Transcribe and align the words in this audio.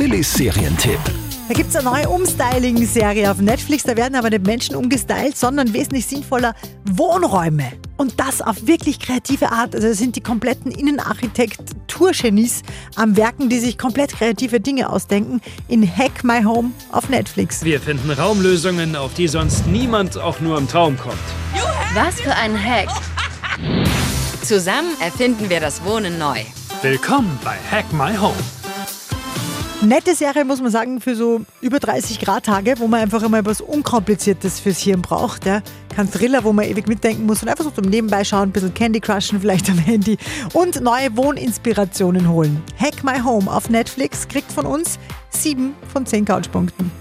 Silly 0.00 0.22
Serientipp. 0.22 0.98
Da 1.46 1.52
gibt 1.52 1.68
es 1.68 1.76
eine 1.76 1.90
neue 1.90 2.08
Umstyling-Serie 2.08 3.30
auf 3.30 3.38
Netflix. 3.38 3.82
Da 3.82 3.98
werden 3.98 4.14
aber 4.14 4.30
nicht 4.30 4.46
Menschen 4.46 4.74
umgestylt, 4.74 5.36
sondern 5.36 5.74
wesentlich 5.74 6.06
sinnvoller 6.06 6.54
Wohnräume. 6.86 7.70
Und 7.98 8.18
das 8.18 8.40
auf 8.40 8.66
wirklich 8.66 8.98
kreative 8.98 9.52
Art. 9.52 9.74
Also 9.74 9.88
das 9.88 9.98
sind 9.98 10.16
die 10.16 10.22
kompletten 10.22 10.72
Innenarchitekturgenies 10.72 12.62
am 12.96 13.14
Werken, 13.18 13.50
die 13.50 13.58
sich 13.58 13.76
komplett 13.76 14.14
kreative 14.14 14.58
Dinge 14.58 14.88
ausdenken. 14.88 15.42
In 15.68 15.86
Hack 15.86 16.24
My 16.24 16.42
Home 16.44 16.70
auf 16.92 17.10
Netflix. 17.10 17.62
Wir 17.62 17.78
finden 17.78 18.10
Raumlösungen, 18.10 18.96
auf 18.96 19.12
die 19.12 19.28
sonst 19.28 19.66
niemand 19.66 20.16
auch 20.16 20.40
nur 20.40 20.56
im 20.56 20.66
Traum 20.66 20.96
kommt. 20.96 21.18
Was 21.92 22.18
für 22.18 22.34
ein 22.34 22.56
Hack. 22.56 22.88
Zusammen 24.40 24.98
erfinden 25.02 25.50
wir 25.50 25.60
das 25.60 25.84
Wohnen 25.84 26.16
neu. 26.16 26.38
Willkommen 26.80 27.38
bei 27.44 27.58
Hack 27.70 27.92
My 27.92 28.16
Home. 28.16 28.59
Nette 29.82 30.14
Serie, 30.14 30.44
muss 30.44 30.60
man 30.60 30.70
sagen, 30.70 31.00
für 31.00 31.16
so 31.16 31.40
über 31.62 31.78
30 31.78 32.20
Grad 32.20 32.44
Tage, 32.44 32.74
wo 32.78 32.86
man 32.86 33.00
einfach 33.00 33.22
immer 33.22 33.42
was 33.46 33.62
Unkompliziertes 33.62 34.60
fürs 34.60 34.78
Hirn 34.78 35.00
braucht. 35.00 35.46
Ja. 35.46 35.62
Kein 35.88 36.10
Thriller, 36.10 36.44
wo 36.44 36.52
man 36.52 36.66
ewig 36.66 36.86
mitdenken 36.86 37.24
muss 37.24 37.42
und 37.42 37.48
einfach 37.48 37.64
so 37.64 37.70
zum 37.70 37.86
Nebenbei 37.86 38.22
schauen, 38.22 38.50
ein 38.50 38.52
bisschen 38.52 38.74
Candy 38.74 39.00
Crushen 39.00 39.40
vielleicht 39.40 39.70
am 39.70 39.78
Handy 39.78 40.18
und 40.52 40.82
neue 40.82 41.16
Wohninspirationen 41.16 42.28
holen. 42.28 42.62
Hack 42.78 43.02
My 43.02 43.20
Home 43.20 43.50
auf 43.50 43.70
Netflix 43.70 44.28
kriegt 44.28 44.52
von 44.52 44.66
uns 44.66 44.98
7 45.30 45.74
von 45.90 46.04
10 46.04 46.26
Couchpunkten. 46.26 46.99